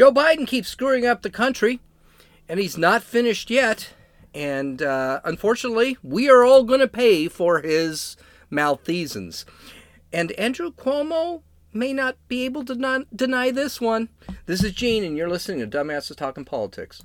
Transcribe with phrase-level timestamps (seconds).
[0.00, 1.78] Joe Biden keeps screwing up the country,
[2.48, 3.90] and he's not finished yet.
[4.34, 8.16] And uh, unfortunately, we are all going to pay for his
[8.48, 9.44] malfeasance.
[10.10, 11.42] And Andrew Cuomo
[11.74, 14.08] may not be able to not deny this one.
[14.46, 17.02] This is Gene, and you're listening to Dumbasses Talking Politics.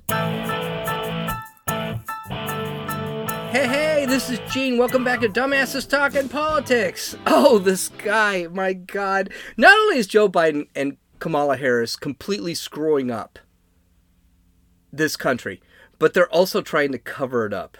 [3.50, 4.78] Hey, hey, this is Gene.
[4.78, 7.14] Welcome back to Dumbasses Talking Politics.
[7.26, 9.28] Oh, this guy, my God.
[9.58, 13.38] Not only is Joe Biden and Kamala Harris completely screwing up
[14.92, 15.60] this country,
[15.98, 17.78] but they're also trying to cover it up.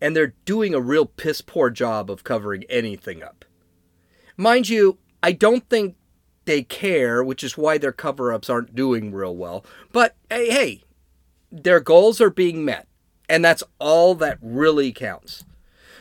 [0.00, 3.44] And they're doing a real piss poor job of covering anything up.
[4.36, 5.96] Mind you, I don't think
[6.44, 9.64] they care, which is why their cover ups aren't doing real well.
[9.92, 10.82] But hey, hey,
[11.50, 12.88] their goals are being met.
[13.28, 15.44] And that's all that really counts.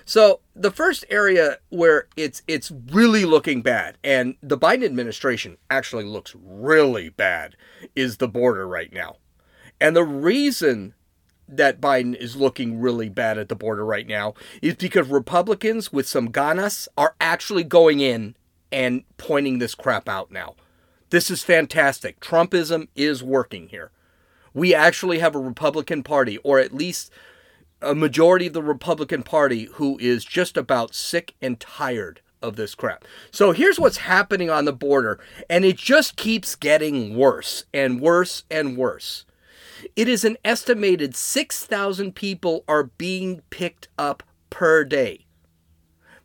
[0.05, 6.03] So the first area where it's it's really looking bad, and the Biden administration actually
[6.05, 7.55] looks really bad,
[7.95, 9.17] is the border right now.
[9.81, 10.93] And the reason
[11.47, 16.07] that Biden is looking really bad at the border right now is because Republicans with
[16.07, 18.35] some ganas are actually going in
[18.71, 20.55] and pointing this crap out now.
[21.09, 22.19] This is fantastic.
[22.19, 23.91] Trumpism is working here.
[24.53, 27.11] We actually have a Republican Party, or at least
[27.85, 32.75] a majority of the Republican Party who is just about sick and tired of this
[32.75, 33.05] crap.
[33.31, 35.19] So here's what's happening on the border,
[35.49, 39.25] and it just keeps getting worse and worse and worse.
[39.95, 45.25] It is an estimated 6,000 people are being picked up per day.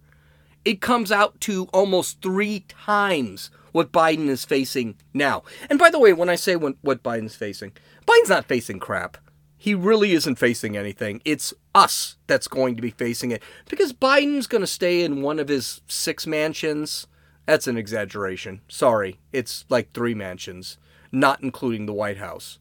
[0.64, 5.42] It comes out to almost three times what Biden is facing now.
[5.68, 7.72] And by the way, when I say what, what Biden's facing,
[8.06, 9.18] Biden's not facing crap.
[9.58, 11.20] He really isn't facing anything.
[11.24, 15.38] It's us that's going to be facing it because Biden's going to stay in one
[15.38, 17.06] of his six mansions.
[17.44, 18.62] That's an exaggeration.
[18.68, 19.20] Sorry.
[19.32, 20.78] It's like three mansions,
[21.12, 22.58] not including the White House.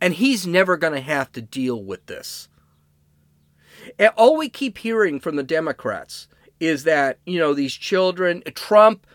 [0.00, 2.48] And he's never going to have to deal with this.
[4.16, 9.06] All we keep hearing from the Democrats is that, you know, these children, Trump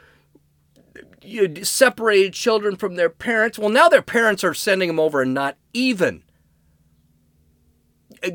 [1.24, 3.60] you separated children from their parents.
[3.60, 6.24] Well, now their parents are sending them over and not even
[8.24, 8.30] uh,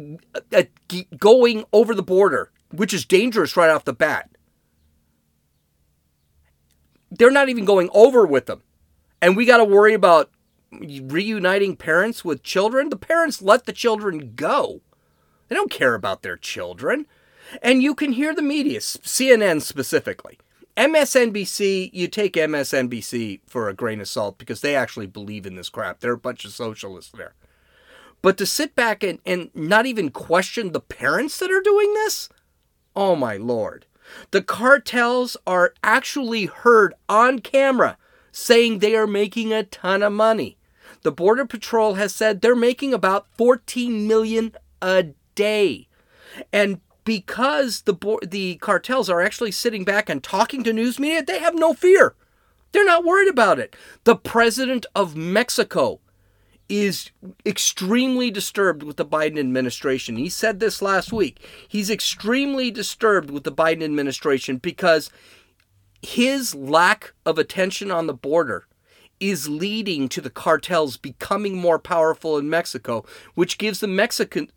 [0.53, 0.63] uh,
[1.19, 4.31] going over the border, which is dangerous right off the bat.
[7.11, 8.63] They're not even going over with them.
[9.23, 10.31] And we got to worry about
[10.73, 12.91] reuniting parents with children.
[12.91, 14.83] The parents let the children go.
[15.49, 17.07] They don't care about their children.
[17.63, 20.39] And you can hear the media, CNN specifically.
[20.77, 25.71] MSNBC, you take MSNBC for a grain of salt because they actually believe in this
[25.71, 26.01] crap.
[26.01, 27.35] They're a bunch of socialists there.
[28.21, 32.29] But to sit back and, and not even question the parents that are doing this?
[32.95, 33.87] Oh my lord.
[34.33, 37.97] The cartels are actually heard on camera
[38.33, 40.59] saying they are making a ton of money.
[41.03, 45.87] The Border Patrol has said they're making about 14 million a day.
[46.53, 47.95] And because the
[48.27, 52.15] the cartels are actually sitting back and talking to news media, they have no fear.
[52.73, 53.77] They're not worried about it.
[54.05, 56.01] The president of Mexico
[56.69, 57.13] is
[57.47, 60.17] extremely disturbed with the Biden administration.
[60.17, 61.39] He said this last week.
[61.69, 65.11] He's extremely disturbed with the Biden administration because
[66.03, 68.67] his lack of attention on the border
[69.21, 73.05] is leading to the cartels becoming more powerful in Mexico,
[73.35, 74.51] which gives the Mexican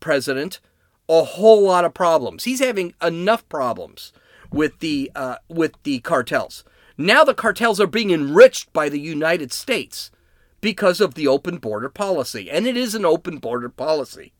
[0.00, 0.60] president
[1.08, 2.44] a whole lot of problems.
[2.44, 4.12] He's having enough problems
[4.50, 6.64] with the uh, with the cartels.
[6.98, 10.10] Now the cartels are being enriched by the United States
[10.60, 14.32] because of the open border policy, and it is an open border policy.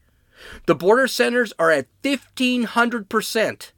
[0.66, 3.72] The border centers are at 1500%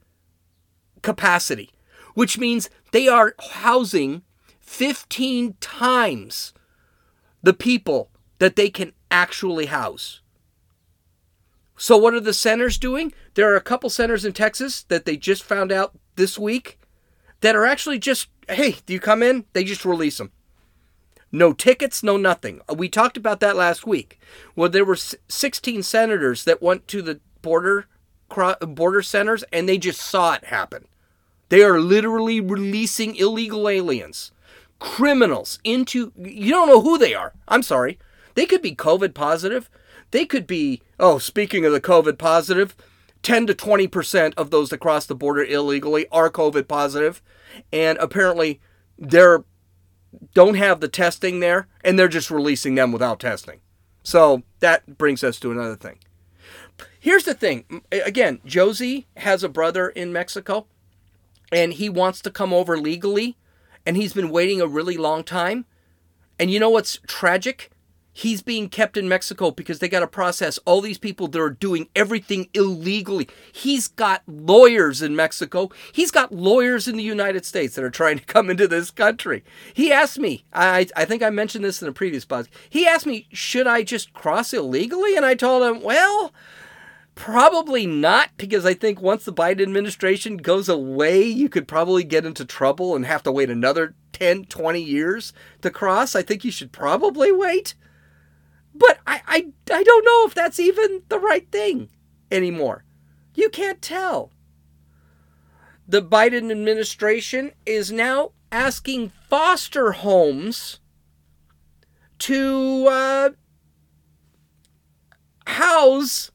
[1.01, 1.69] capacity,
[2.13, 4.23] which means they are housing
[4.69, 6.53] 15 times
[7.41, 10.21] the people that they can actually house.
[11.75, 13.11] So, what are the centers doing?
[13.33, 16.79] There are a couple centers in Texas that they just found out this week
[17.41, 19.45] that are actually just, hey, do you come in?
[19.53, 20.31] They just release them.
[21.31, 22.61] No tickets, no nothing.
[22.69, 24.19] Uh, we talked about that last week.
[24.55, 27.87] Well, there were 16 senators that went to the border
[28.61, 30.85] border centers and they just saw it happen.
[31.49, 34.31] They are literally releasing illegal aliens,
[34.79, 37.33] criminals into you don't know who they are.
[37.47, 37.99] I'm sorry.
[38.35, 39.69] They could be COVID positive.
[40.11, 42.75] They could be, oh, speaking of the COVID positive,
[43.21, 47.21] 10 to 20% of those that cross the border illegally are COVID positive,
[47.71, 48.59] and apparently
[48.97, 49.43] they're
[50.33, 53.59] don't have the testing there and they're just releasing them without testing.
[54.03, 55.99] So that brings us to another thing.
[56.99, 57.83] Here's the thing.
[57.91, 60.65] Again, Josie has a brother in Mexico
[61.51, 63.37] and he wants to come over legally
[63.89, 65.65] and he's been waiting a really long time.
[66.37, 67.71] And you know what's tragic?
[68.13, 71.49] He's being kept in Mexico because they got to process all these people that are
[71.49, 73.27] doing everything illegally.
[73.51, 75.71] He's got lawyers in Mexico.
[75.91, 79.43] He's got lawyers in the United States that are trying to come into this country.
[79.73, 82.49] He asked me, I, I think I mentioned this in a previous podcast.
[82.69, 85.15] He asked me, should I just cross illegally?
[85.15, 86.31] And I told him, well,
[87.19, 92.25] Probably not, because I think once the Biden administration goes away, you could probably get
[92.25, 96.15] into trouble and have to wait another 10, 20 years to cross.
[96.15, 97.75] I think you should probably wait.
[98.73, 101.89] But I, I, I don't know if that's even the right thing
[102.31, 102.85] anymore.
[103.35, 104.31] You can't tell.
[105.85, 110.79] The Biden administration is now asking foster homes
[112.19, 113.29] to uh,
[115.45, 116.31] house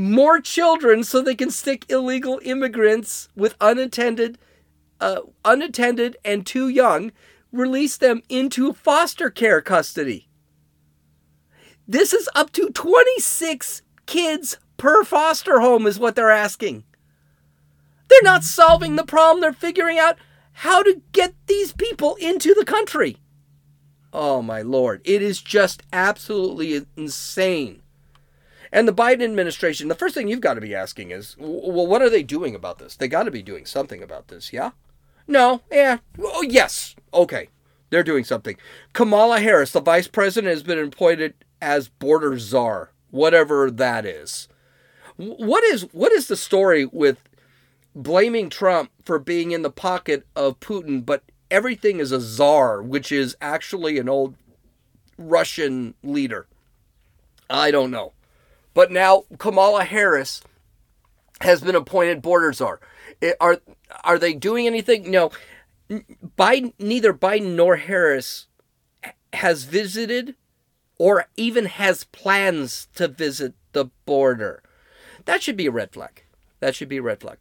[0.00, 4.38] more children so they can stick illegal immigrants with unattended,
[5.00, 7.12] uh, unattended and too young,
[7.52, 10.28] release them into foster care custody.
[11.86, 16.84] This is up to 26 kids per foster home, is what they're asking.
[18.08, 20.16] They're not solving the problem, they're figuring out
[20.52, 23.16] how to get these people into the country.
[24.12, 27.82] Oh my lord, it is just absolutely insane.
[28.72, 32.02] And the Biden administration, the first thing you've got to be asking is, well, what
[32.02, 32.94] are they doing about this?
[32.94, 34.70] They got to be doing something about this, yeah?
[35.26, 37.48] No, yeah, oh, yes, okay,
[37.90, 38.56] they're doing something.
[38.92, 44.48] Kamala Harris, the vice president, has been appointed as border czar, whatever that is.
[45.16, 47.18] What is what is the story with
[47.94, 53.12] blaming Trump for being in the pocket of Putin, but everything is a czar, which
[53.12, 54.34] is actually an old
[55.18, 56.46] Russian leader?
[57.48, 58.14] I don't know.
[58.74, 60.42] But now Kamala Harris
[61.40, 62.80] has been appointed border czar.
[63.40, 63.60] Are
[64.04, 65.10] are they doing anything?
[65.10, 65.30] No.
[65.90, 68.46] Biden, neither Biden nor Harris
[69.32, 70.36] has visited
[70.98, 74.62] or even has plans to visit the border.
[75.24, 76.24] That should be a red flag.
[76.60, 77.38] That should be a red flag.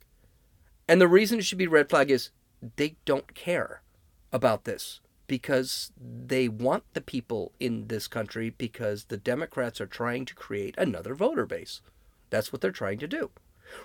[0.87, 2.31] And the reason it should be a red flag is
[2.75, 3.81] they don't care
[4.31, 10.25] about this because they want the people in this country because the Democrats are trying
[10.25, 11.81] to create another voter base.
[12.31, 13.29] That's what they're trying to do.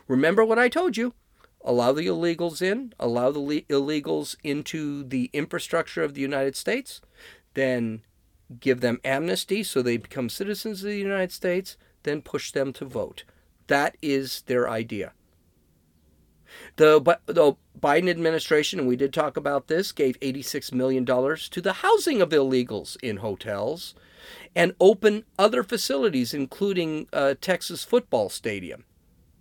[0.08, 1.12] Remember what I told you
[1.66, 7.00] allow the illegals in, allow the le- illegals into the infrastructure of the United States,
[7.54, 8.02] then
[8.60, 12.84] give them amnesty so they become citizens of the United States, then push them to
[12.84, 13.24] vote.
[13.66, 15.12] That is their idea.
[16.76, 21.72] The, the Biden administration, and we did talk about this, gave $86 million to the
[21.74, 23.94] housing of illegals in hotels
[24.56, 28.84] and open other facilities, including a Texas football stadium.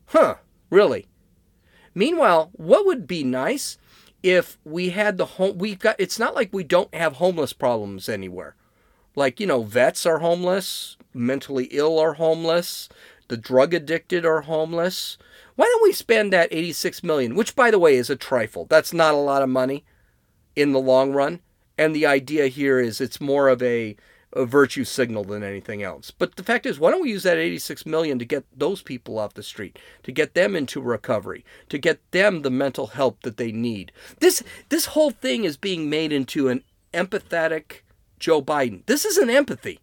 [0.07, 0.35] Huh,
[0.69, 1.07] really?
[1.95, 3.77] Meanwhile, what would be nice
[4.23, 8.07] if we had the home we've got it's not like we don't have homeless problems
[8.07, 8.55] anywhere.
[9.15, 12.89] Like, you know, vets are homeless, mentally ill are homeless,
[13.27, 15.17] the drug addicted are homeless.
[15.55, 18.65] Why don't we spend that 86 million, which by the way is a trifle.
[18.65, 19.85] That's not a lot of money
[20.55, 21.41] in the long run.
[21.77, 23.95] And the idea here is it's more of a
[24.35, 26.11] a virtue signal than anything else.
[26.11, 29.19] But the fact is, why don't we use that 86 million to get those people
[29.19, 33.37] off the street, to get them into recovery, to get them the mental help that
[33.37, 33.91] they need?
[34.19, 37.81] This this whole thing is being made into an empathetic
[38.19, 38.85] Joe Biden.
[38.85, 39.79] This isn't empathy.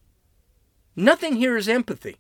[0.97, 2.17] Nothing here is empathy.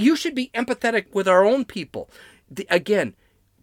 [0.00, 2.08] You should be empathetic with our own people.
[2.50, 3.14] The, again,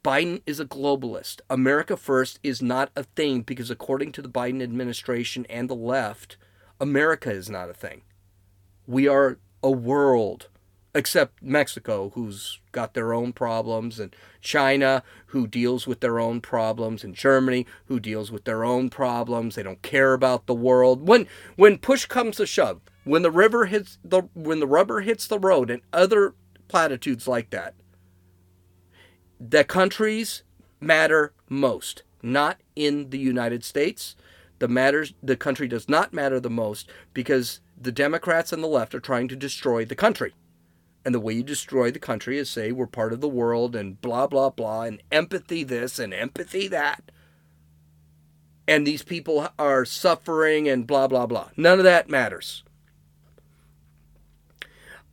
[0.04, 1.42] Biden is a globalist.
[1.50, 6.38] America First is not a thing because, according to the Biden administration and the left,
[6.80, 8.04] America is not a thing.
[8.86, 10.48] We are a world,
[10.94, 17.04] except Mexico, who's got their own problems, and China, who deals with their own problems,
[17.04, 19.56] and Germany, who deals with their own problems.
[19.56, 21.08] They don't care about the world.
[21.08, 25.28] When when push comes to shove, when the river hits the when the rubber hits
[25.28, 26.36] the road, and other
[26.68, 27.74] platitudes like that,
[29.40, 30.44] the countries
[30.80, 34.16] matter most, not in the United States.
[34.60, 38.96] The matters the country does not matter the most because the Democrats and the left
[38.96, 40.34] are trying to destroy the country.
[41.06, 44.02] And the way you destroy the country is say we're part of the world and
[44.02, 47.12] blah blah blah and empathy this and empathy that.
[48.68, 51.50] And these people are suffering and blah blah blah.
[51.56, 52.64] None of that matters.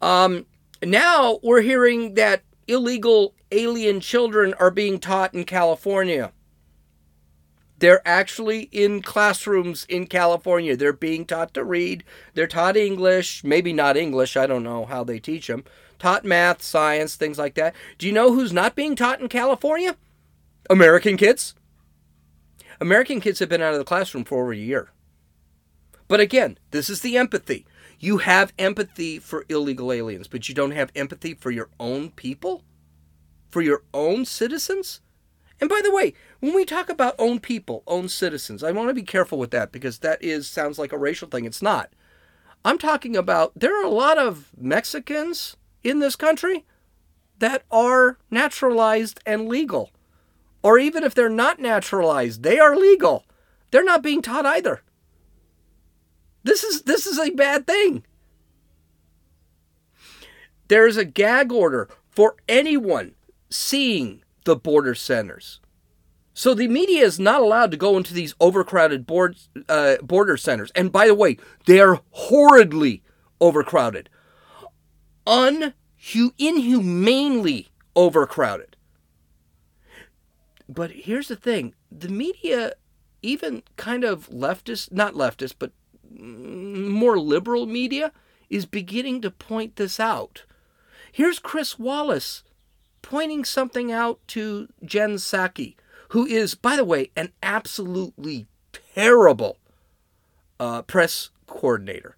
[0.00, 0.46] Um,
[0.82, 6.32] now we're hearing that illegal alien children are being taught in California.
[7.78, 10.76] They're actually in classrooms in California.
[10.76, 12.04] They're being taught to read.
[12.34, 14.36] They're taught English, maybe not English.
[14.36, 15.64] I don't know how they teach them.
[15.98, 17.74] Taught math, science, things like that.
[17.98, 19.96] Do you know who's not being taught in California?
[20.70, 21.54] American kids.
[22.80, 24.90] American kids have been out of the classroom for over a year.
[26.08, 27.66] But again, this is the empathy.
[27.98, 32.62] You have empathy for illegal aliens, but you don't have empathy for your own people?
[33.50, 35.00] For your own citizens?
[35.60, 38.94] And by the way, when we talk about own people, own citizens, I want to
[38.94, 41.44] be careful with that because that is sounds like a racial thing.
[41.44, 41.92] It's not.
[42.64, 46.64] I'm talking about there are a lot of Mexicans in this country
[47.38, 49.90] that are naturalized and legal.
[50.62, 53.26] Or even if they're not naturalized, they are legal.
[53.70, 54.82] They're not being taught either.
[56.44, 58.04] This is this is a bad thing.
[60.68, 63.14] There is a gag order for anyone
[63.50, 65.60] seeing the border centers.
[66.34, 69.36] So the media is not allowed to go into these overcrowded board,
[69.68, 70.72] uh, border centers.
[70.74, 73.02] And by the way, they are horridly
[73.40, 74.10] overcrowded,
[75.26, 75.74] un
[76.38, 78.76] inhumanely overcrowded.
[80.68, 82.74] But here's the thing: the media,
[83.22, 85.72] even kind of leftist, not leftist, but
[86.24, 88.12] more liberal media,
[88.48, 90.44] is beginning to point this out.
[91.12, 92.42] Here's Chris Wallace
[93.02, 95.76] pointing something out to Jen Psaki,
[96.08, 98.46] who is, by the way, an absolutely
[98.94, 99.58] terrible
[100.58, 102.16] uh, press coordinator,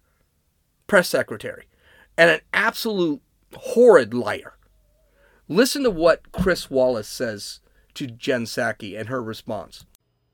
[0.87, 1.65] press secretary,
[2.17, 3.21] and an absolute
[3.53, 4.53] horrid liar.
[5.49, 7.59] Listen to what Chris Wallace says
[7.95, 9.85] to Jen Psaki and her response.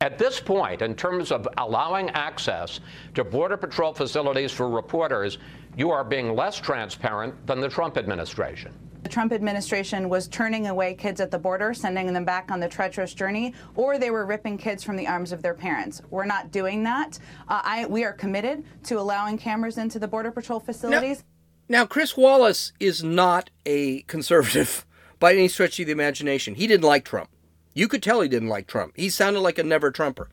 [0.03, 2.81] At this point, in terms of allowing access
[3.13, 5.37] to Border Patrol facilities for reporters,
[5.77, 8.73] you are being less transparent than the Trump administration.
[9.03, 12.67] The Trump administration was turning away kids at the border, sending them back on the
[12.67, 16.01] treacherous journey, or they were ripping kids from the arms of their parents.
[16.09, 17.17] We're not doing that.
[17.47, 21.23] Uh, I, we are committed to allowing cameras into the Border Patrol facilities.
[21.69, 24.85] Now, now, Chris Wallace is not a conservative
[25.19, 26.55] by any stretch of the imagination.
[26.55, 27.29] He didn't like Trump.
[27.73, 28.93] You could tell he didn't like Trump.
[28.95, 30.29] He sounded like a never Trumper.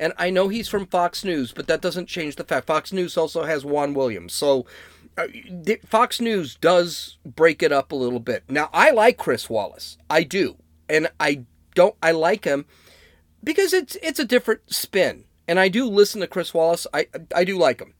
[0.00, 2.66] And I know he's from Fox News, but that doesn't change the fact.
[2.66, 4.32] Fox News also has Juan Williams.
[4.32, 4.64] So
[5.16, 5.26] uh,
[5.84, 8.44] Fox News does break it up a little bit.
[8.48, 9.98] Now, I like Chris Wallace.
[10.08, 10.56] I do.
[10.88, 11.44] And I
[11.74, 12.66] don't I like him
[13.42, 15.24] because it's it's a different spin.
[15.46, 16.86] And I do listen to Chris Wallace.
[16.92, 17.94] I I do like him.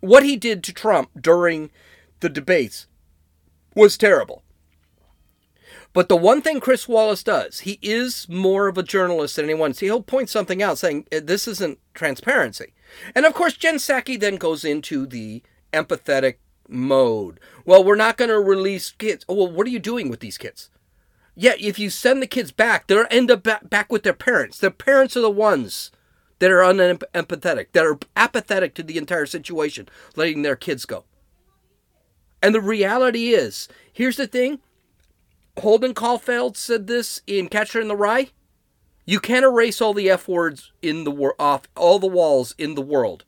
[0.00, 1.70] What he did to Trump during
[2.20, 2.86] the debates
[3.74, 4.42] was terrible.
[5.96, 9.72] But the one thing Chris Wallace does, he is more of a journalist than anyone.
[9.72, 12.74] See, he'll point something out saying eh, this isn't transparency.
[13.14, 16.34] And of course, Jen Psaki then goes into the empathetic
[16.68, 17.40] mode.
[17.64, 19.24] Well, we're not going to release kids.
[19.26, 20.68] Oh, well, what are you doing with these kids?
[21.34, 24.58] Yeah, if you send the kids back, they'll end up back with their parents.
[24.58, 25.92] Their parents are the ones
[26.40, 31.04] that are unempathetic, that are apathetic to the entire situation, letting their kids go.
[32.42, 34.60] And the reality is, here's the thing
[35.58, 38.30] Holden Caulfield said this in Catcher in the Rye.
[39.06, 42.74] You can't erase all the F words in the wor- off all the walls in
[42.74, 43.24] the world.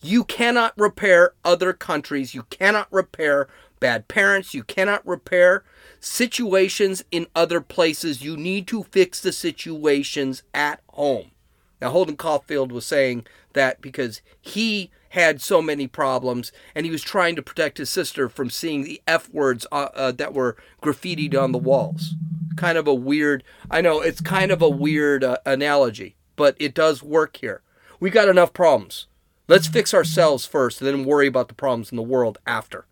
[0.00, 2.34] You cannot repair other countries.
[2.34, 3.48] You cannot repair
[3.80, 4.54] bad parents.
[4.54, 5.64] You cannot repair
[6.00, 8.22] situations in other places.
[8.22, 11.32] You need to fix the situations at home.
[11.80, 17.02] Now, Holden Caulfield was saying that because he had so many problems, and he was
[17.02, 21.34] trying to protect his sister from seeing the F words uh, uh, that were graffitied
[21.34, 22.14] on the walls.
[22.56, 26.74] Kind of a weird, I know it's kind of a weird uh, analogy, but it
[26.74, 27.62] does work here.
[28.00, 29.06] We got enough problems.
[29.48, 32.86] Let's fix ourselves first and then worry about the problems in the world after.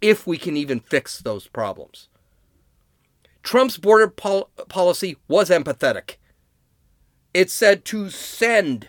[0.00, 2.08] If we can even fix those problems.
[3.42, 6.16] Trump's border pol- policy was empathetic.
[7.32, 8.88] It said to send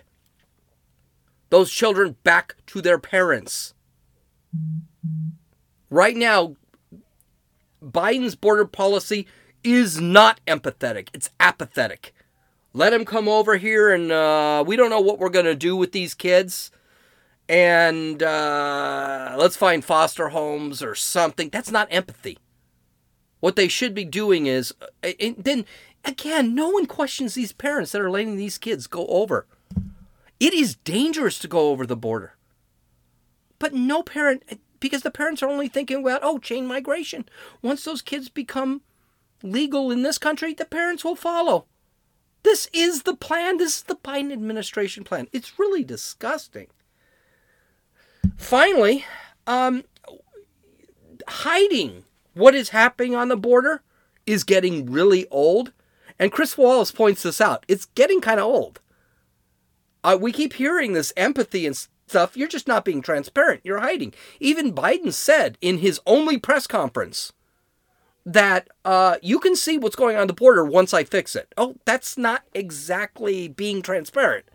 [1.51, 3.75] those children back to their parents.
[5.89, 6.55] Right now,
[7.83, 9.27] Biden's border policy
[9.63, 12.15] is not empathetic, it's apathetic.
[12.73, 15.75] Let him come over here, and uh, we don't know what we're going to do
[15.75, 16.71] with these kids.
[17.49, 21.49] And uh, let's find foster homes or something.
[21.49, 22.37] That's not empathy.
[23.41, 25.65] What they should be doing is, uh, then
[26.05, 29.47] again, no one questions these parents that are letting these kids go over.
[30.41, 32.33] It is dangerous to go over the border.
[33.59, 37.29] But no parent, because the parents are only thinking about, oh, chain migration.
[37.61, 38.81] Once those kids become
[39.43, 41.65] legal in this country, the parents will follow.
[42.41, 43.57] This is the plan.
[43.57, 45.27] This is the Biden administration plan.
[45.31, 46.69] It's really disgusting.
[48.35, 49.05] Finally,
[49.45, 49.83] um,
[51.27, 53.83] hiding what is happening on the border
[54.25, 55.71] is getting really old.
[56.17, 57.63] And Chris Wallace points this out.
[57.67, 58.79] It's getting kind of old.
[60.03, 61.75] Uh, we keep hearing this empathy and
[62.07, 62.35] stuff.
[62.35, 63.61] You're just not being transparent.
[63.63, 64.13] You're hiding.
[64.39, 67.33] Even Biden said in his only press conference
[68.25, 71.53] that uh, you can see what's going on the border once I fix it.
[71.57, 74.45] Oh, that's not exactly being transparent.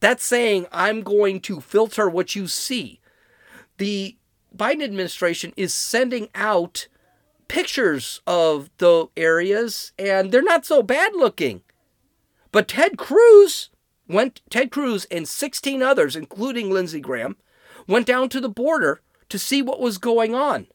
[0.00, 3.00] That's saying I'm going to filter what you see.
[3.78, 4.16] The
[4.56, 6.88] Biden administration is sending out
[7.48, 11.62] pictures of the areas, and they're not so bad looking.
[12.52, 13.70] But Ted Cruz
[14.08, 17.36] went Ted Cruz and 16 others, including Lindsey Graham,
[17.86, 20.66] went down to the border to see what was going on.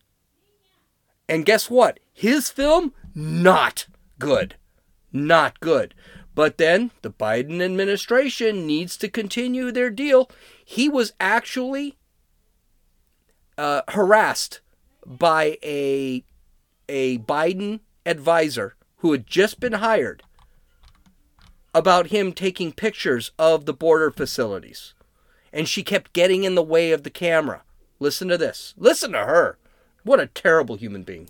[1.27, 1.99] And guess what?
[2.13, 4.55] His film, not good.
[5.11, 5.93] Not good.
[6.35, 10.29] But then the Biden administration needs to continue their deal.
[10.63, 11.97] He was actually
[13.57, 14.61] uh, harassed
[15.05, 16.23] by a,
[16.87, 20.23] a Biden advisor who had just been hired
[21.73, 24.93] about him taking pictures of the border facilities.
[25.51, 27.63] And she kept getting in the way of the camera.
[27.99, 28.73] Listen to this.
[28.77, 29.57] Listen to her.
[30.03, 31.29] What a terrible human being.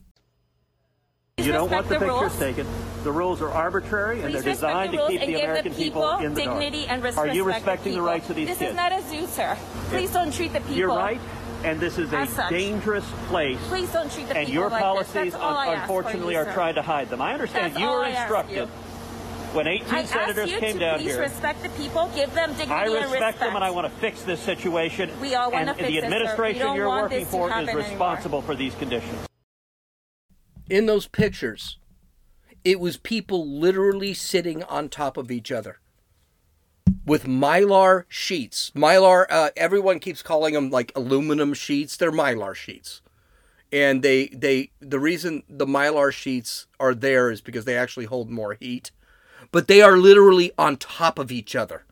[1.38, 2.39] You don't want the, the pictures rules.
[2.39, 2.67] taken.
[3.04, 6.25] The rules are arbitrary and they're designed the to keep the American the people, people,
[6.25, 7.06] in the dignity dark.
[7.06, 8.71] and Are you respecting the, the rights of these this kids?
[8.71, 9.58] This is not a zoo, sir.
[9.89, 10.75] Please don't treat the people.
[10.75, 11.19] You're right.
[11.63, 13.60] And this is a dangerous place.
[13.67, 16.82] Please don't treat the and people your like policies, un- unfortunately, you, are trying to
[16.82, 17.21] hide them.
[17.21, 18.69] I understand That's you were instructed
[19.54, 21.22] when 18 I senators came down please here.
[21.22, 24.22] respect the people, give them dignity I respect, respect them, and I want to fix
[24.24, 25.12] this situation.
[25.20, 28.42] We all want to fix And the administration you're working for is responsible anymore.
[28.44, 29.28] for these conditions.
[30.70, 31.80] In those pictures,
[32.64, 35.80] it was people literally sitting on top of each other
[37.06, 38.72] with mylar sheets.
[38.76, 41.98] Mylar, uh, everyone keeps calling them like aluminum sheets.
[41.98, 43.02] They're mylar sheets.
[43.72, 48.30] And they, they, the reason the mylar sheets are there is because they actually hold
[48.30, 48.92] more heat
[49.52, 51.86] but they are literally on top of each other.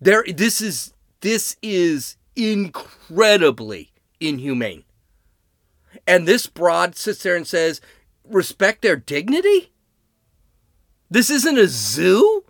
[0.00, 4.84] There this is this is incredibly inhumane.
[6.06, 7.80] And this broad sits there and says,
[8.24, 9.72] respect their dignity?
[11.10, 12.44] This isn't a zoo?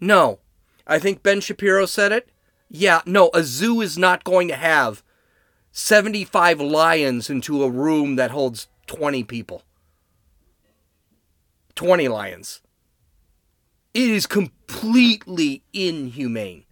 [0.00, 0.40] No.
[0.86, 2.28] I think Ben Shapiro said it.
[2.68, 5.02] Yeah, no, a zoo is not going to have
[5.72, 9.62] 75 lions into a room that holds 20 people.
[11.74, 12.60] 20 lions.
[13.94, 16.64] It is completely inhumane.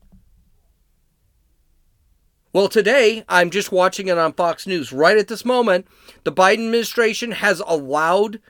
[2.53, 4.93] Well, today, I'm just watching it on Fox News.
[4.93, 5.87] Right at this moment,
[6.25, 8.41] the Biden administration has allowed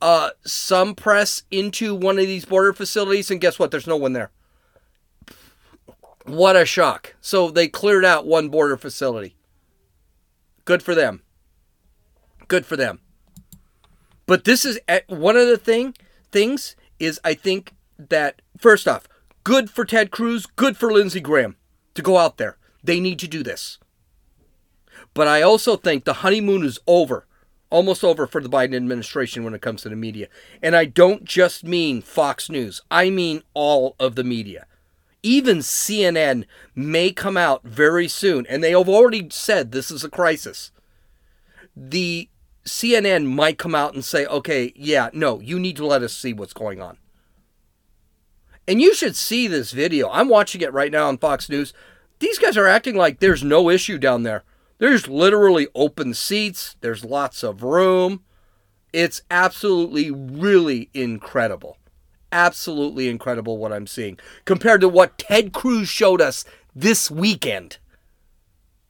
[0.00, 3.70] uh, some press into one of these border facilities, and guess what?
[3.70, 4.30] There's no one there.
[6.24, 7.16] What a shock.
[7.20, 9.34] So they cleared out one border facility.
[10.64, 11.22] Good for them.
[12.46, 13.00] Good for them.
[14.30, 15.92] But this is eh, one of the thing
[16.30, 19.08] things is I think that first off,
[19.42, 21.56] good for Ted Cruz, good for Lindsey Graham
[21.94, 22.56] to go out there.
[22.80, 23.80] They need to do this.
[25.14, 27.26] But I also think the honeymoon is over,
[27.70, 30.28] almost over for the Biden administration when it comes to the media.
[30.62, 34.68] And I don't just mean Fox News, I mean all of the media.
[35.24, 36.44] Even CNN
[36.76, 40.70] may come out very soon, and they have already said this is a crisis.
[41.74, 42.28] The
[42.64, 46.32] CNN might come out and say, okay, yeah, no, you need to let us see
[46.32, 46.98] what's going on.
[48.68, 50.08] And you should see this video.
[50.10, 51.72] I'm watching it right now on Fox News.
[52.18, 54.44] these guys are acting like there's no issue down there.
[54.78, 58.22] There's literally open seats, there's lots of room.
[58.92, 61.78] It's absolutely really incredible.
[62.32, 66.44] Absolutely incredible what I'm seeing compared to what Ted Cruz showed us
[66.74, 67.78] this weekend.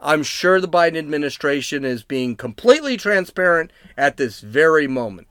[0.00, 5.28] I'm sure the Biden administration is being completely transparent at this very moment.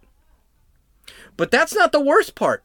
[1.35, 2.63] But that's not the worst part.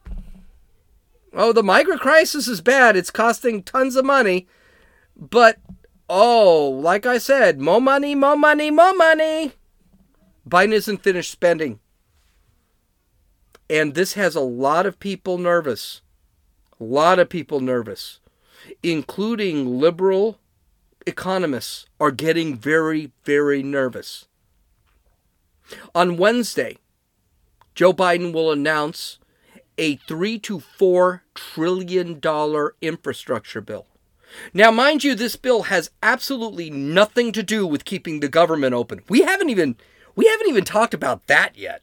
[1.33, 2.97] Oh, the migrant crisis is bad.
[2.97, 4.47] It's costing tons of money.
[5.17, 5.59] But,
[6.09, 9.53] oh, like I said, more money, more money, more money.
[10.49, 11.81] Biden isn't finished spending.
[13.71, 16.03] And this has a lot of people nervous.
[16.79, 18.21] A lot of people nervous,
[18.83, 20.39] including liberal
[21.07, 24.27] economists, are getting very, very nervous.
[25.95, 26.79] On Wednesday,
[27.75, 29.19] Joe Biden will announce
[29.79, 33.87] a three to four trillion dollar infrastructure bill.
[34.53, 39.03] Now, mind you, this bill has absolutely nothing to do with keeping the government open.
[39.09, 39.77] We haven't even
[40.17, 41.83] we haven't even talked about that yet.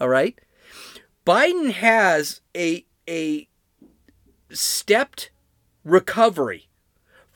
[0.00, 0.38] All right?
[1.26, 3.48] Biden has a a
[4.50, 5.30] stepped
[5.84, 6.68] recovery.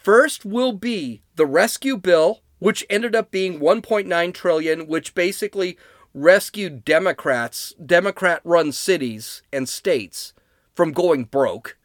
[0.01, 5.77] First will be the rescue bill, which ended up being 1.9 trillion, which basically
[6.15, 10.33] rescued Democrats, Democrat run cities and states
[10.75, 11.77] from going broke.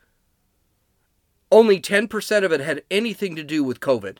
[1.51, 4.19] Only 10% of it had anything to do with COVID.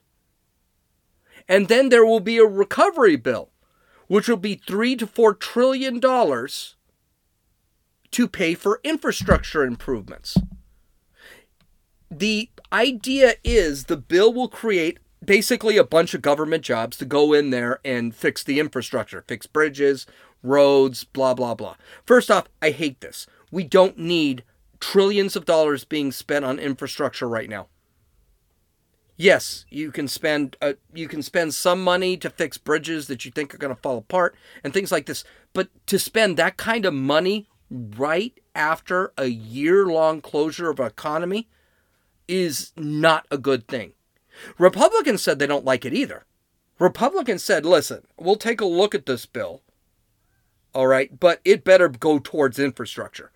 [1.48, 3.52] And then there will be a recovery bill,
[4.08, 6.76] which will be 3 to 4 trillion dollars
[8.12, 10.38] to pay for infrastructure improvements.
[12.12, 17.32] The idea is the bill will create basically a bunch of government jobs to go
[17.32, 20.06] in there and fix the infrastructure, fix bridges,
[20.44, 21.76] roads, blah, blah, blah.
[22.06, 23.28] First off, I hate this.
[23.50, 24.44] We don't need
[24.82, 27.68] trillions of dollars being spent on infrastructure right now.
[29.18, 33.32] Yes, you can spend uh, you can spend some money to fix bridges that you
[33.32, 36.86] think are going to fall apart and things like this, but to spend that kind
[36.86, 41.48] of money right after a year-long closure of an economy
[42.28, 43.94] is not a good thing.
[44.58, 46.26] Republicans said they don't like it either.
[46.80, 49.62] Republicans said, listen, we'll take a look at this bill,
[50.74, 53.32] all right, but it better go towards infrastructure.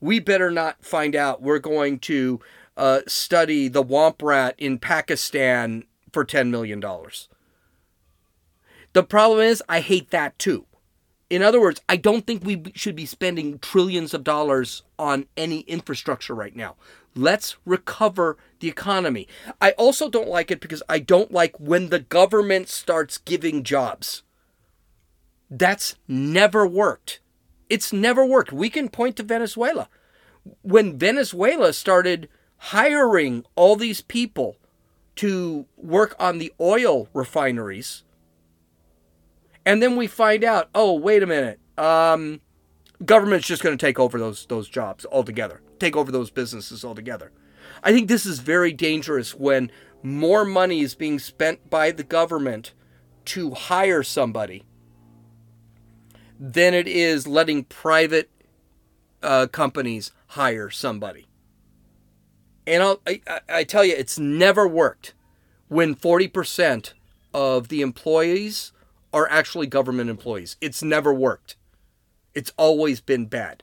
[0.00, 2.40] We better not find out we're going to
[2.76, 6.80] uh, study the womp rat in Pakistan for $10 million.
[8.92, 10.66] The problem is, I hate that too.
[11.28, 15.60] In other words, I don't think we should be spending trillions of dollars on any
[15.60, 16.76] infrastructure right now.
[17.16, 19.28] Let's recover the economy.
[19.60, 24.22] I also don't like it because I don't like when the government starts giving jobs.
[25.48, 27.20] That's never worked.
[27.70, 28.52] It's never worked.
[28.52, 29.88] We can point to Venezuela.
[30.62, 34.56] When Venezuela started hiring all these people
[35.16, 38.02] to work on the oil refineries,
[39.64, 42.40] and then we find out, oh, wait a minute, um,
[43.04, 47.32] government's just going to take over those those jobs altogether take over those businesses altogether.
[47.82, 49.70] I think this is very dangerous when
[50.02, 52.72] more money is being spent by the government
[53.26, 54.64] to hire somebody
[56.38, 58.30] than it is letting private
[59.22, 61.26] uh, companies hire somebody.
[62.66, 65.14] And I'll, I, I tell you, it's never worked
[65.68, 66.92] when 40%
[67.32, 68.72] of the employees
[69.12, 70.56] are actually government employees.
[70.60, 71.56] It's never worked.
[72.34, 73.62] It's always been bad.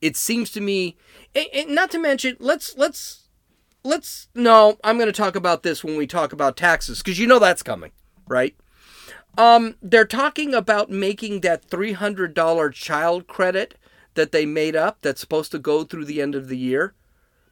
[0.00, 0.96] It seems to me
[1.36, 3.28] and, and not to mention, let's let's
[3.84, 7.26] let's no, I'm going to talk about this when we talk about taxes because you
[7.26, 7.92] know that's coming,
[8.26, 8.56] right?
[9.38, 13.76] Um, they're talking about making that $300 child credit
[14.14, 16.94] that they made up that's supposed to go through the end of the year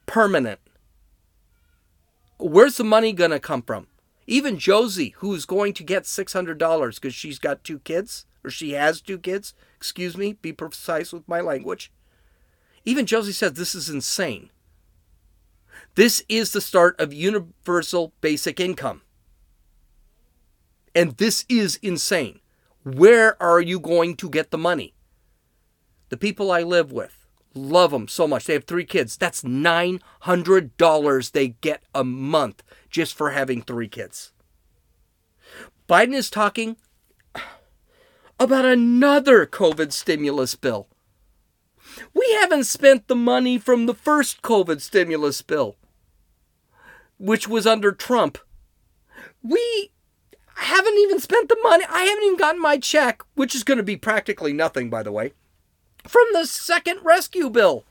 [0.07, 0.59] permanent.
[2.37, 3.87] Where's the money going to come from?
[4.27, 8.99] Even Josie, who's going to get $600 because she's got two kids, or she has
[8.99, 11.91] two kids, excuse me, be precise with my language.
[12.85, 14.49] Even Josie says this is insane.
[15.95, 19.01] This is the start of universal basic income.
[20.93, 22.39] And this is insane.
[22.83, 24.93] Where are you going to get the money?
[26.09, 28.45] The people I live with love them so much.
[28.45, 29.17] They have three kids.
[29.17, 34.33] That's $900 they get a month just for having three kids.
[35.89, 36.77] Biden is talking
[38.39, 40.87] about another COVID stimulus bill.
[42.13, 45.75] We haven't spent the money from the first COVID stimulus bill,
[47.17, 48.37] which was under Trump.
[49.43, 49.91] We
[50.55, 51.85] haven't even spent the money.
[51.89, 55.11] I haven't even gotten my check, which is going to be practically nothing, by the
[55.11, 55.33] way,
[56.07, 57.83] from the second rescue bill.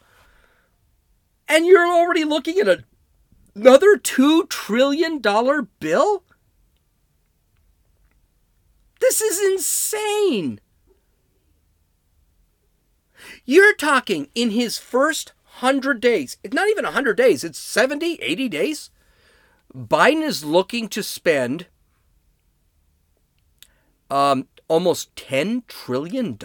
[1.49, 2.85] And you're already looking at a
[3.55, 6.25] Another $2 trillion bill?
[9.01, 10.61] This is insane.
[13.45, 18.49] You're talking in his first 100 days, it's not even 100 days, it's 70, 80
[18.49, 18.91] days.
[19.75, 21.67] Biden is looking to spend
[24.11, 26.39] um, almost $10 trillion?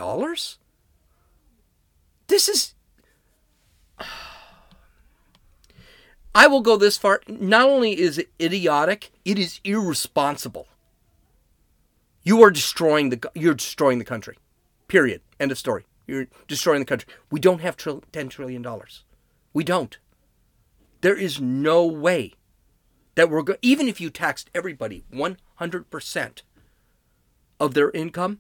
[2.28, 2.74] This is.
[6.36, 7.22] I will go this far.
[7.28, 10.68] Not only is it idiotic, it is irresponsible.
[12.24, 14.38] You are destroying the you're destroying the country.
[14.88, 15.22] Period.
[15.40, 15.86] End of story.
[16.10, 17.08] You're destroying the country.
[17.30, 19.04] We don't have tr- 10 trillion dollars.
[19.54, 19.98] We don't.
[21.02, 22.34] There is no way
[23.16, 26.42] that we're going even if you taxed everybody 100%
[27.60, 28.40] of their income,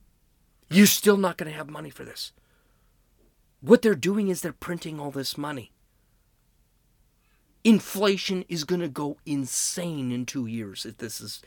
[0.69, 2.31] you're still not going to have money for this.
[3.61, 5.71] What they're doing is they're printing all this money.
[7.63, 11.41] Inflation is going to go insane in 2 years if this is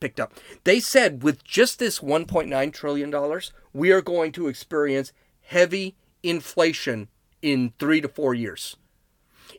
[0.00, 0.34] picked up.
[0.64, 7.08] They said with just this 1.9 trillion dollars, we are going to experience heavy inflation
[7.40, 8.76] in 3 to 4 years.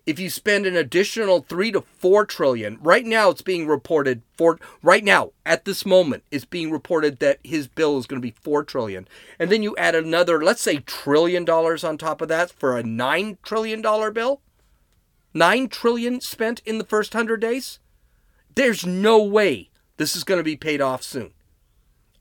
[0.05, 4.59] If you spend an additional 3 to 4 trillion, right now it's being reported for
[4.81, 8.35] right now at this moment it's being reported that his bill is going to be
[8.41, 9.07] 4 trillion.
[9.39, 12.83] And then you add another let's say trillion dollars on top of that for a
[12.83, 14.41] 9 trillion dollar bill?
[15.33, 17.79] 9 trillion spent in the first 100 days?
[18.55, 21.33] There's no way this is going to be paid off soon.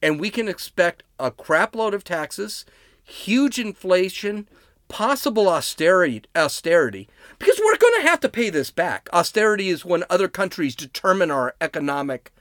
[0.00, 2.64] And we can expect a crapload of taxes,
[3.04, 4.48] huge inflation,
[4.88, 9.08] possible austerity, austerity because we're going to have to pay this back.
[9.12, 12.32] Austerity is when other countries determine our economic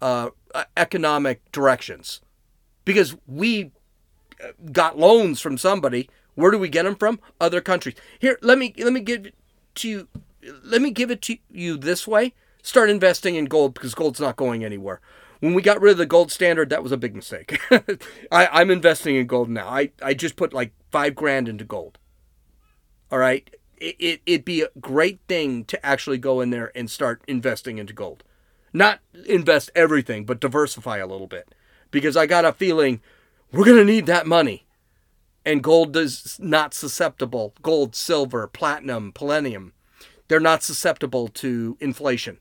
[0.00, 0.30] uh,
[0.76, 2.20] economic directions
[2.84, 3.70] because we
[4.42, 6.08] uh, got loans from somebody.
[6.34, 7.20] Where do we get them from?
[7.40, 7.94] Other countries.
[8.18, 9.34] Here, let me let me give it
[9.76, 10.08] to you.
[10.64, 14.36] Let me give it to you this way start investing in gold because gold's not
[14.36, 15.00] going anywhere.
[15.42, 17.58] When we got rid of the gold standard, that was a big mistake.
[18.30, 19.66] I, am investing in gold now.
[19.66, 21.98] I, I just put like five grand into gold.
[23.10, 23.52] All right.
[23.76, 27.78] It, it, it'd be a great thing to actually go in there and start investing
[27.78, 28.22] into gold.
[28.72, 31.52] Not invest everything, but diversify a little bit.
[31.90, 33.00] Because I got a feeling
[33.50, 34.64] we're going to need that money.
[35.44, 37.52] And gold is not susceptible.
[37.62, 39.72] Gold, silver, platinum, palladium,
[40.28, 42.38] they're not susceptible to inflation.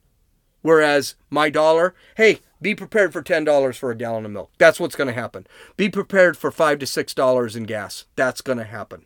[0.61, 4.51] Whereas my dollar, hey, be prepared for $10 for a gallon of milk.
[4.57, 5.47] That's what's going to happen.
[5.77, 8.05] Be prepared for 5 to $6 in gas.
[8.15, 9.05] That's going to happen.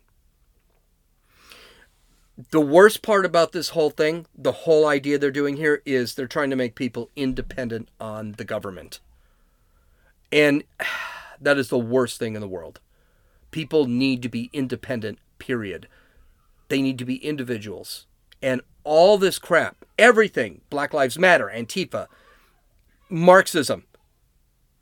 [2.50, 6.26] The worst part about this whole thing, the whole idea they're doing here is they're
[6.26, 9.00] trying to make people independent on the government.
[10.30, 10.64] And
[11.40, 12.80] that is the worst thing in the world.
[13.50, 15.88] People need to be independent, period.
[16.68, 18.04] They need to be individuals.
[18.42, 22.06] And all this crap, everything, Black Lives Matter, Antifa,
[23.08, 23.84] Marxism,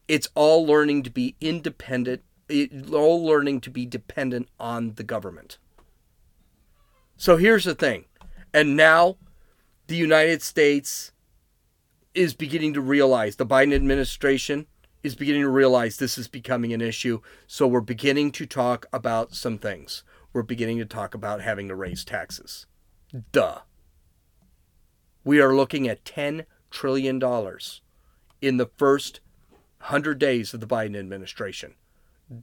[0.09, 5.59] it's all learning to be independent, it's all learning to be dependent on the government.
[7.17, 8.05] So here's the thing.
[8.53, 9.17] And now
[9.87, 11.13] the United States
[12.15, 14.67] is beginning to realize, the Biden administration
[15.03, 17.21] is beginning to realize this is becoming an issue.
[17.47, 20.03] So we're beginning to talk about some things.
[20.33, 22.67] We're beginning to talk about having to raise taxes.
[23.33, 23.61] Duh
[25.25, 27.21] we are looking at $10 trillion
[28.41, 29.21] in the first
[29.81, 31.75] 100 days of the Biden administration.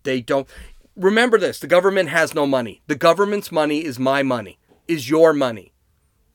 [0.03, 0.47] They don't.
[0.95, 2.81] Remember this the government has no money.
[2.87, 5.73] The government's money is my money, is your money.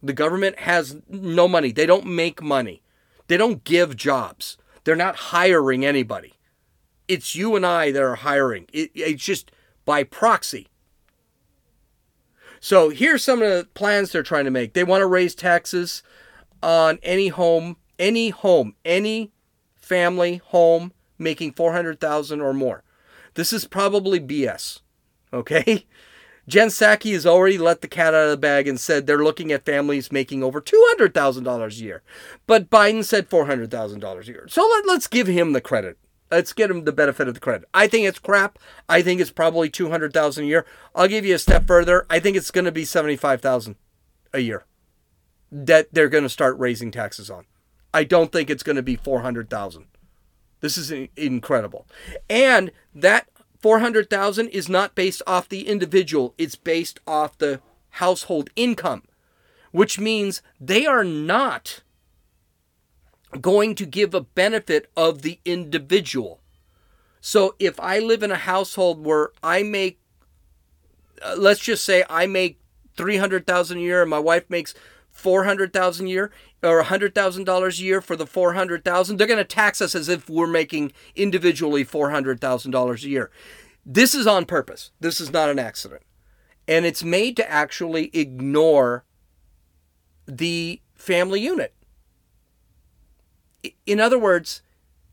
[0.03, 1.73] The government has no money.
[1.73, 2.83] They don't make money.
[3.29, 4.57] They don't give jobs.
[4.85, 6.35] They're not hiring anybody.
[7.09, 8.67] It's you and I that are hiring.
[8.73, 9.51] It, it's just
[9.85, 10.69] by proxy.
[12.61, 14.73] So here's some of the plans they're trying to make.
[14.73, 16.03] They want to raise taxes
[16.63, 19.33] on any home, any home, any
[19.75, 22.83] family home making 400,000 or more.
[23.35, 24.81] This is probably BS.
[25.33, 25.87] Okay?
[26.49, 29.51] Jen Psaki has already let the cat out of the bag and said they're looking
[29.51, 32.03] at families making over $200,000 a year.
[32.47, 34.47] But Biden said $400,000 a year.
[34.49, 35.99] So let, let's give him the credit.
[36.31, 37.69] Let's get him the benefit of the credit.
[37.73, 38.59] I think it's crap.
[38.89, 40.67] I think it's probably 200,000 a year.
[40.95, 42.05] I'll give you a step further.
[42.11, 43.77] I think it's going to be 75,000
[44.33, 44.65] a year
[45.53, 47.47] that they're going to start raising taxes on.
[47.95, 49.87] I don't think it's going to be 400,000.
[50.61, 51.87] This is incredible.
[52.29, 53.29] And that
[53.61, 57.61] 400,000 is not based off the individual, it's based off the
[57.91, 59.05] household income,
[59.71, 61.83] which means they are not
[63.37, 66.41] going to give a benefit of the individual.
[67.21, 70.01] So if I live in a household where I make
[71.23, 72.61] uh, let's just say I make
[72.97, 74.75] 300,000 a year and my wife makes
[75.11, 76.31] 400,000 a year
[76.63, 80.47] or $100,000 a year for the 400,000, they're going to tax us as if we're
[80.47, 83.31] making individually $400,000 a year.
[83.85, 84.91] This is on purpose.
[85.01, 86.03] This is not an accident.
[86.69, 89.05] And it's made to actually ignore
[90.27, 91.73] the family unit.
[93.87, 94.63] In other words,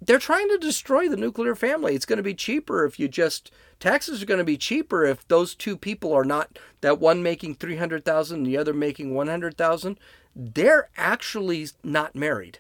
[0.02, 1.96] they're trying to destroy the nuclear family.
[1.96, 5.28] It's going to be cheaper if you just taxes are going to be cheaper if
[5.28, 9.98] those two people are not that one making 300,000 and the other making 100,000.
[10.36, 12.60] They're actually not married.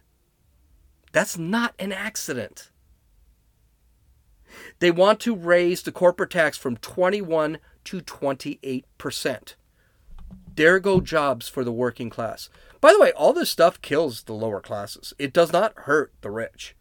[1.11, 2.69] That's not an accident.
[4.79, 9.53] They want to raise the corporate tax from 21 to 28%.
[10.55, 12.49] There go jobs for the working class.
[12.83, 15.13] By the way, all this stuff kills the lower classes.
[15.17, 16.75] It does not hurt the rich.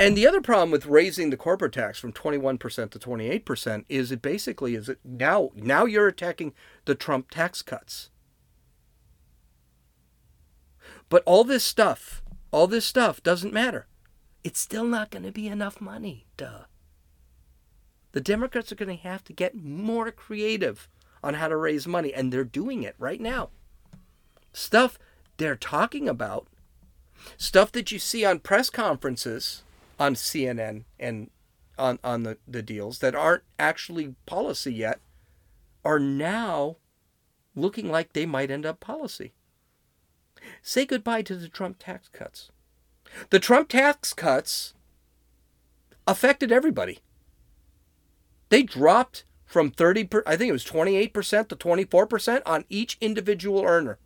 [0.00, 4.20] And the other problem with raising the corporate tax from 21% to 28% is it
[4.20, 6.54] basically is it now now you're attacking
[6.86, 8.10] the Trump tax cuts.
[11.08, 12.20] But all this stuff,
[12.50, 13.86] all this stuff doesn't matter.
[14.42, 16.64] It's still not going to be enough money, duh.
[18.10, 20.88] The Democrats are going to have to get more creative
[21.22, 23.50] on how to raise money and they're doing it right now.
[24.52, 24.98] Stuff
[25.36, 26.46] they're talking about
[27.36, 29.62] Stuff that you see on press conferences
[29.98, 31.30] on CNN and
[31.78, 35.00] on, on the, the deals that aren't actually policy yet
[35.84, 36.76] are now
[37.54, 39.32] looking like they might end up policy.
[40.62, 42.50] Say goodbye to the Trump tax cuts.
[43.30, 44.74] The Trump tax cuts
[46.06, 47.00] affected everybody.
[48.48, 53.64] They dropped from 30 per, I think it was 28% to 24% on each individual
[53.64, 53.98] earner.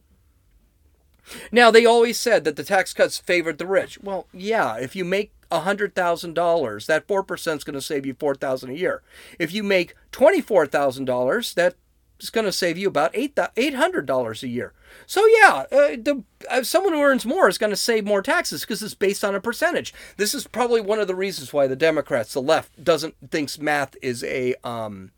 [1.50, 3.98] Now, they always said that the tax cuts favored the rich.
[4.02, 8.74] Well, yeah, if you make $100,000, that 4% is going to save you 4000 a
[8.74, 9.02] year.
[9.38, 11.74] If you make $24,000, that
[12.20, 14.72] is going to save you about $800 a year.
[15.06, 18.62] So yeah, uh, the, uh, someone who earns more is going to save more taxes
[18.62, 19.92] because it's based on a percentage.
[20.16, 23.96] This is probably one of the reasons why the Democrats, the left, doesn't thinks math
[24.02, 25.10] is a um,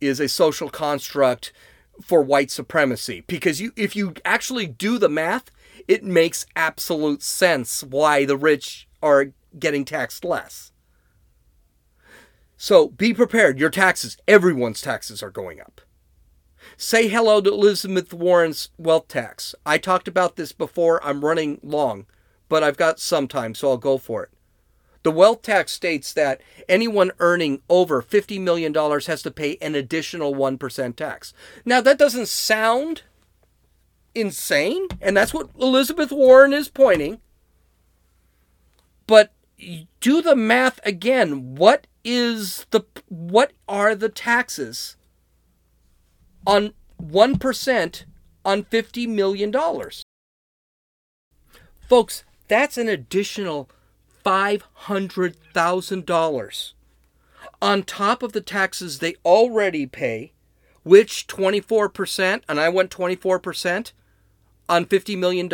[0.00, 1.52] is a social construct
[2.00, 5.50] for white supremacy because you if you actually do the math,
[5.86, 10.72] it makes absolute sense why the rich are getting taxed less.
[12.56, 13.58] So be prepared.
[13.58, 15.80] Your taxes, everyone's taxes are going up.
[16.76, 19.54] Say hello to Elizabeth Warren's wealth tax.
[19.66, 21.04] I talked about this before.
[21.04, 22.06] I'm running long,
[22.48, 24.30] but I've got some time, so I'll go for it.
[25.02, 30.34] The wealth tax states that anyone earning over $50 million has to pay an additional
[30.34, 31.34] 1% tax.
[31.64, 33.02] Now, that doesn't sound
[34.14, 37.20] insane, and that's what Elizabeth Warren is pointing.
[39.06, 39.32] But
[40.00, 41.54] do the math again.
[41.54, 44.96] What is the what are the taxes
[46.46, 48.04] on 1%
[48.44, 50.02] on 50 million dollars?
[51.88, 53.68] Folks, that's an additional
[54.24, 56.72] $500,000
[57.60, 60.32] on top of the taxes they already pay,
[60.82, 63.92] which 24%, and I went 24%
[64.68, 65.46] on $50 million,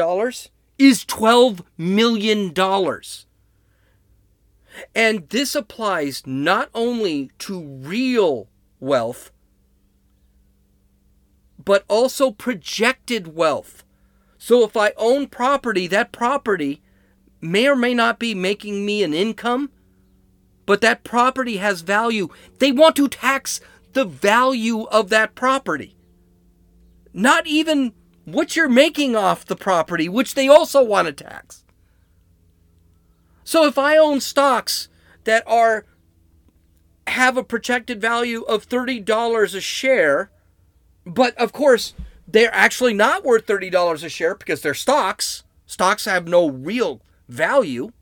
[0.78, 2.54] is $12 million.
[4.94, 8.48] And this applies not only to real
[8.80, 9.30] wealth,
[11.62, 13.84] but also projected wealth.
[14.38, 16.80] So if I own property, that property
[17.40, 19.70] may or may not be making me an income,
[20.66, 22.28] but that property has value.
[22.58, 23.60] They want to tax
[23.92, 25.96] the value of that property.
[27.12, 31.64] Not even what you're making off the property, which they also want to tax.
[33.44, 34.88] So if I own stocks
[35.24, 35.86] that are
[37.06, 40.30] have a projected value of $30 a share,
[41.06, 41.94] but of course,
[42.26, 45.44] they're actually not worth $30 a share because they're stocks.
[45.64, 47.92] Stocks have no real value,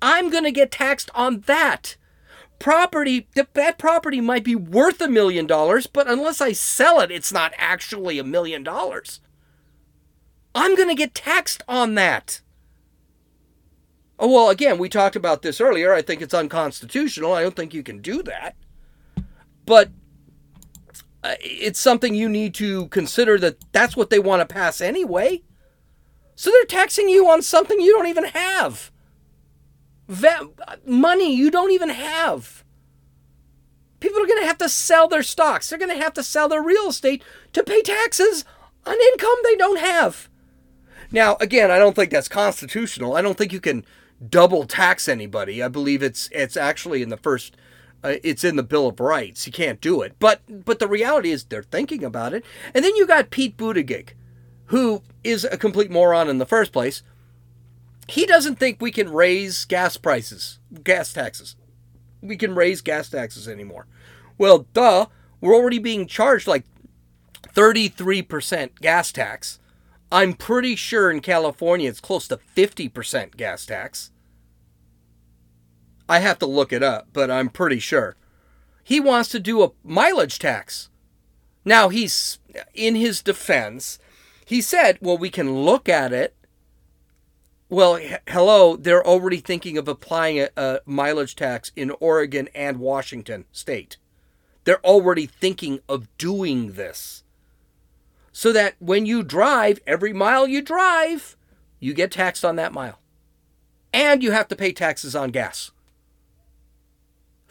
[0.00, 1.96] I'm going to get taxed on that.
[2.58, 7.32] Property, that property might be worth a million dollars, but unless I sell it, it's
[7.32, 9.20] not actually a million dollars.
[10.54, 12.40] I'm going to get taxed on that.
[14.18, 15.92] Oh, well, again, we talked about this earlier.
[15.92, 17.32] I think it's unconstitutional.
[17.32, 18.54] I don't think you can do that.
[19.66, 19.90] But
[21.24, 25.42] uh, it's something you need to consider that that's what they want to pass anyway.
[26.34, 28.90] So they're taxing you on something you don't even have.
[30.08, 30.48] Va-
[30.84, 32.64] money you don't even have.
[34.00, 35.70] People are going to have to sell their stocks.
[35.70, 37.22] They're going to have to sell their real estate
[37.52, 38.44] to pay taxes
[38.84, 40.28] on income they don't have.
[41.12, 43.14] Now, again, I don't think that's constitutional.
[43.14, 43.84] I don't think you can
[44.28, 45.62] double tax anybody.
[45.62, 47.56] I believe it's it's actually in the first
[48.04, 49.46] Uh, it's in the Bill of Rights.
[49.46, 50.14] You can't do it.
[50.18, 52.44] But but the reality is they're thinking about it.
[52.74, 54.14] And then you got Pete Buttigieg,
[54.72, 57.02] who is a complete moron in the first place.
[58.08, 61.56] He doesn't think we can raise gas prices, gas taxes.
[62.22, 63.86] We can raise gas taxes anymore.
[64.38, 65.06] Well, duh.
[65.42, 66.64] We're already being charged like
[67.54, 69.58] 33% gas tax.
[70.10, 74.10] I'm pretty sure in California it's close to 50% gas tax.
[76.08, 78.16] I have to look it up, but I'm pretty sure.
[78.82, 80.88] He wants to do a mileage tax.
[81.62, 82.38] Now, he's
[82.72, 83.98] in his defense,
[84.52, 86.34] he said, well, we can look at it.
[87.68, 87.98] Well,
[88.28, 93.96] hello, they're already thinking of applying a, a mileage tax in Oregon and Washington state.
[94.64, 97.24] They're already thinking of doing this.
[98.30, 101.36] So that when you drive, every mile you drive,
[101.80, 102.98] you get taxed on that mile.
[103.92, 105.70] And you have to pay taxes on gas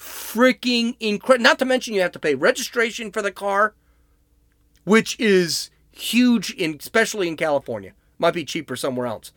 [0.02, 1.43] freaking incredible.
[1.43, 3.76] Not to mention you have to pay registration for the car,
[4.84, 7.93] which is huge in especially in California.
[8.17, 9.31] Might be cheaper somewhere else.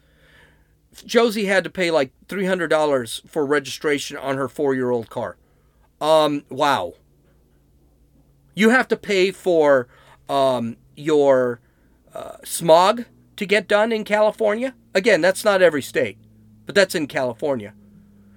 [1.05, 5.37] Josie had to pay like three hundred dollars for registration on her four-year-old car.
[6.01, 6.95] Um, wow.
[8.55, 9.89] You have to pay for
[10.29, 11.61] um, your
[12.15, 14.75] uh, smog to get done in California.
[14.95, 16.19] Again, that's not every state,
[16.67, 17.75] but that's in California.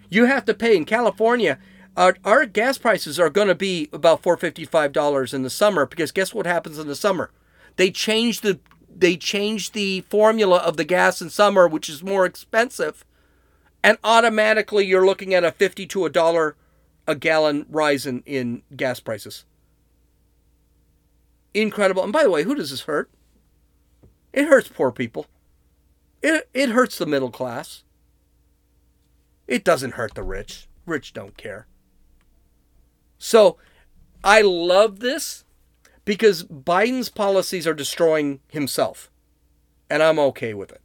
[0.10, 1.60] You have to pay in California
[1.98, 6.34] our, our gas prices are going to be about $455 in the summer because guess
[6.34, 7.32] what happens in the summer?
[7.78, 8.60] They change the
[8.94, 13.06] they change the formula of the gas in summer, which is more expensive,
[13.84, 16.56] and automatically you're looking at a 50 to a dollar
[17.08, 19.46] a gallon rise in, in gas prices.
[21.54, 22.04] Incredible.
[22.04, 23.10] And by the way, who does this hurt?
[24.34, 25.28] It hurts poor people.
[26.22, 27.84] It, it hurts the middle class.
[29.48, 30.68] It doesn't hurt the rich.
[30.86, 31.68] Rich don't care.
[33.18, 33.58] So
[34.24, 35.46] I love this
[36.08, 39.12] because Biden's policies are destroying himself.
[39.90, 40.80] And I'm okay with it.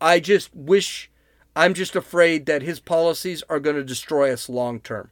[0.00, 1.10] I just wish,
[1.56, 5.10] I'm just afraid that his policies are going to destroy us long term.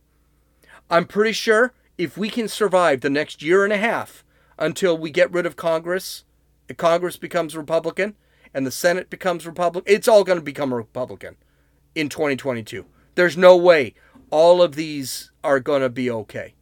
[0.88, 4.24] I'm pretty sure if we can survive the next year and a half
[4.61, 6.22] until we get rid of Congress,
[6.68, 8.14] if Congress becomes Republican
[8.55, 11.34] and the Senate becomes Republican, it's all going to become Republican
[11.97, 12.86] in 2022.
[13.16, 13.94] There's no way
[14.30, 16.55] all of these are going to be okay.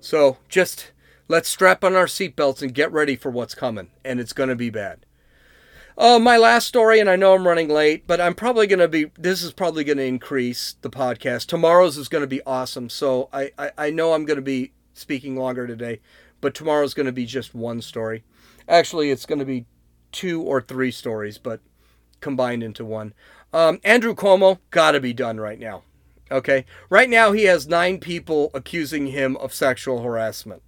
[0.00, 0.92] So just
[1.28, 4.56] let's strap on our seatbelts and get ready for what's coming, and it's going to
[4.56, 5.04] be bad.
[6.00, 8.86] Oh, my last story, and I know I'm running late, but I'm probably going to
[8.86, 11.46] be, this is probably going to increase the podcast.
[11.46, 12.88] Tomorrow's is going to be awesome.
[12.88, 16.00] So I, I, I know I'm going to be speaking longer today,
[16.40, 18.22] but tomorrow's going to be just one story.
[18.68, 19.66] Actually, it's going to be
[20.12, 21.60] two or three stories, but
[22.20, 23.12] combined into one.
[23.52, 25.82] Um, Andrew Cuomo, got to be done right now.
[26.30, 26.64] Okay?
[26.90, 30.62] Right now, he has nine people accusing him of sexual harassment.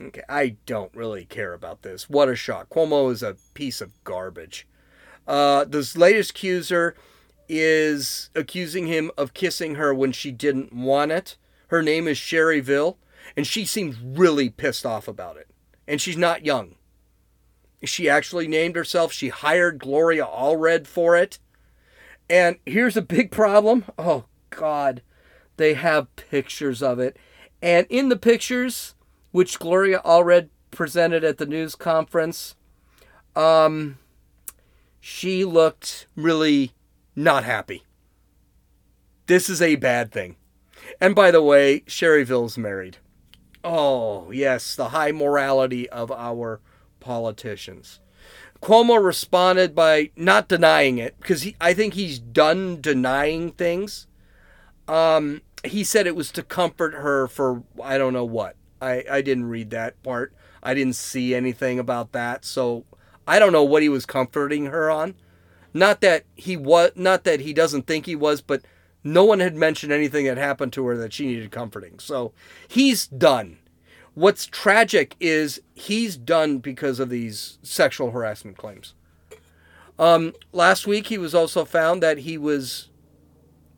[0.00, 2.08] Okay, I don't really care about this.
[2.10, 2.68] What a shock.
[2.68, 4.66] Cuomo is a piece of garbage.
[5.26, 6.94] Uh, this latest accuser
[7.48, 11.36] is accusing him of kissing her when she didn't want it.
[11.68, 12.98] Her name is Sherry Vill,
[13.36, 15.48] and she seems really pissed off about it.
[15.88, 16.74] And she's not young.
[17.84, 19.12] She actually named herself.
[19.12, 21.38] She hired Gloria Allred for it.
[22.28, 23.84] And here's a big problem.
[23.96, 24.24] Oh,
[24.56, 25.02] God.
[25.56, 27.16] They have pictures of it.
[27.62, 28.94] And in the pictures,
[29.30, 32.56] which Gloria Allred presented at the news conference,
[33.34, 33.98] um,
[35.00, 36.72] she looked really
[37.14, 37.84] not happy.
[39.26, 40.36] This is a bad thing.
[41.00, 42.98] And by the way, Sherry Vill's married.
[43.64, 46.60] Oh, yes, the high morality of our
[47.00, 48.00] politicians.
[48.62, 54.05] Cuomo responded by not denying it because I think he's done denying things.
[54.88, 58.56] Um, he said it was to comfort her for I don't know what.
[58.80, 60.32] I, I didn't read that part.
[60.62, 62.84] I didn't see anything about that, so
[63.26, 65.14] I don't know what he was comforting her on.
[65.72, 68.62] Not that he was, not that he doesn't think he was, but
[69.04, 71.98] no one had mentioned anything that happened to her that she needed comforting.
[71.98, 72.32] So
[72.66, 73.58] he's done.
[74.14, 78.94] What's tragic is he's done because of these sexual harassment claims.
[79.98, 82.88] Um, last week, he was also found that he was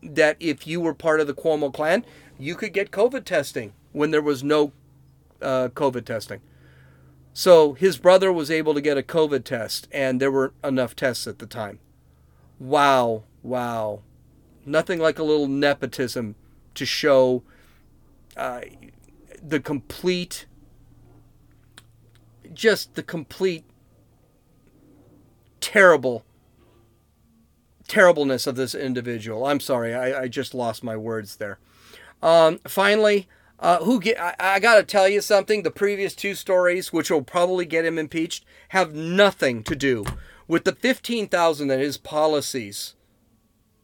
[0.02, 2.04] that if you were part of the Cuomo clan,
[2.38, 4.72] you could get COVID testing when there was no
[5.42, 6.40] uh, COVID testing.
[7.32, 11.26] So his brother was able to get a COVID test, and there weren't enough tests
[11.26, 11.78] at the time.
[12.58, 14.02] Wow, wow.
[14.66, 16.34] Nothing like a little nepotism
[16.74, 17.42] to show
[18.36, 18.62] uh,
[19.42, 20.46] the complete
[22.52, 23.64] just the complete
[25.60, 26.24] terrible
[27.88, 29.46] terribleness of this individual.
[29.46, 31.58] I'm sorry, I, I just lost my words there.
[32.22, 33.26] Um, finally,
[33.58, 34.20] uh, who get?
[34.20, 35.62] I, I got to tell you something.
[35.62, 40.04] The previous two stories, which will probably get him impeached, have nothing to do
[40.46, 42.94] with the 15,000 that his policies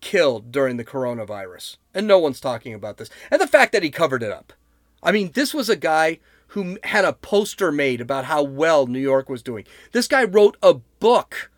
[0.01, 1.77] killed during the coronavirus.
[1.93, 3.11] And no one's talking about this.
[3.31, 4.53] And the fact that he covered it up.
[5.03, 9.01] I mean, this was a guy who had a poster made about how well New
[9.01, 9.65] York was doing.
[9.93, 11.51] This guy wrote a book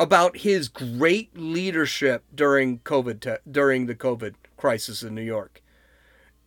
[0.00, 5.62] about his great leadership during COVID te- during the COVID crisis in New York.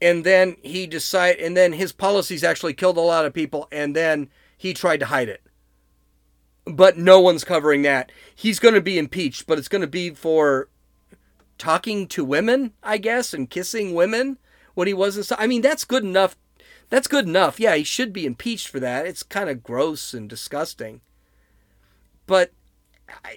[0.02, 3.96] And then he decided and then his policies actually killed a lot of people and
[3.96, 5.44] then he tried to hide it.
[6.66, 8.12] But no one's covering that.
[8.34, 10.70] He's going to be impeached, but it's going to be for
[11.60, 14.40] talking to women, I guess, and kissing women
[14.74, 15.40] when he wasn't.
[15.40, 16.36] I mean, that's good enough.
[16.90, 17.60] That's good enough.
[17.60, 19.06] Yeah, he should be impeached for that.
[19.06, 21.02] It's kind of gross and disgusting.
[22.26, 22.52] But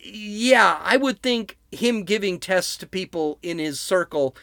[0.03, 4.37] yeah, I would think him giving tests to people in his circle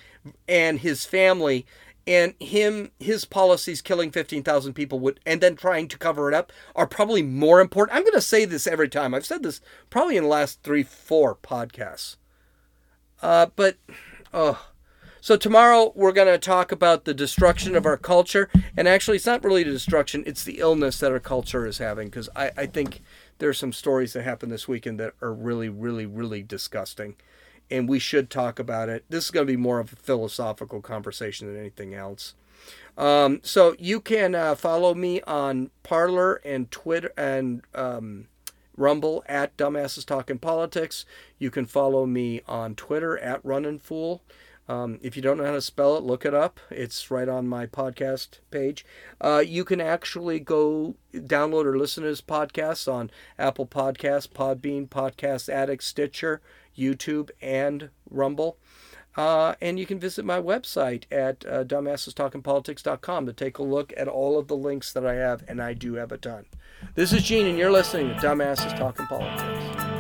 [0.47, 1.65] and his family
[2.05, 6.51] and him his policies killing 15,000 people would and then trying to cover it up
[6.75, 7.95] are probably more important.
[7.95, 9.13] I'm going to say this every time.
[9.13, 12.17] I've said this probably in the last 3 4 podcasts.
[13.21, 13.77] Uh but
[14.33, 14.67] oh
[15.21, 19.25] so tomorrow we're going to talk about the destruction of our culture and actually it's
[19.25, 22.65] not really the destruction, it's the illness that our culture is having because I I
[22.65, 23.01] think
[23.39, 27.15] there's some stories that happened this weekend that are really, really, really disgusting.
[27.71, 29.05] And we should talk about it.
[29.09, 32.35] This is going to be more of a philosophical conversation than anything else.
[32.97, 38.27] Um, so you can uh, follow me on Parler and Twitter and um,
[38.77, 41.05] Rumble at Dumbasses Talking Politics.
[41.39, 44.21] You can follow me on Twitter at Runnin' Fool.
[44.67, 46.59] Um, if you don't know how to spell it, look it up.
[46.69, 48.85] It's right on my podcast page.
[49.19, 54.87] Uh, you can actually go download or listen to his podcasts on Apple Podcasts, Podbean,
[54.87, 56.41] Podcast Addict, Stitcher,
[56.77, 58.57] YouTube, and Rumble.
[59.15, 64.07] Uh, and you can visit my website at uh, dumbassestalkingpolitics.com to take a look at
[64.07, 66.45] all of the links that I have, and I do have a ton.
[66.95, 69.93] This is Gene, and you're listening to Dumbasses Talking Politics.